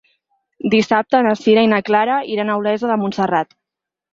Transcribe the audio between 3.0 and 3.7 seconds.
Montserrat.